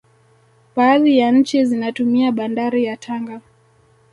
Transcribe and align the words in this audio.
baadhi 0.75 1.17
ya 1.17 1.31
nchi 1.31 1.65
zinatumia 1.65 2.31
bandari 2.31 2.85
ya 2.85 2.97
tanga 2.97 3.41